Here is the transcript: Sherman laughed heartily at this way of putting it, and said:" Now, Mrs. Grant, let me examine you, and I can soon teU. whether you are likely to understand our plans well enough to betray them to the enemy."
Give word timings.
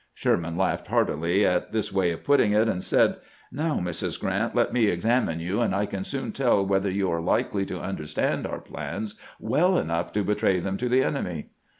Sherman 0.15 0.57
laughed 0.57 0.87
heartily 0.87 1.45
at 1.45 1.73
this 1.73 1.93
way 1.93 2.09
of 2.09 2.23
putting 2.23 2.53
it, 2.53 2.67
and 2.67 2.83
said:" 2.83 3.17
Now, 3.51 3.75
Mrs. 3.77 4.19
Grant, 4.19 4.55
let 4.55 4.73
me 4.73 4.87
examine 4.87 5.39
you, 5.39 5.61
and 5.61 5.75
I 5.75 5.85
can 5.85 6.03
soon 6.03 6.31
teU. 6.31 6.63
whether 6.63 6.89
you 6.89 7.11
are 7.11 7.21
likely 7.21 7.67
to 7.67 7.79
understand 7.79 8.47
our 8.47 8.61
plans 8.61 9.13
well 9.39 9.77
enough 9.77 10.11
to 10.13 10.23
betray 10.23 10.59
them 10.59 10.75
to 10.77 10.89
the 10.89 11.03
enemy." 11.03 11.51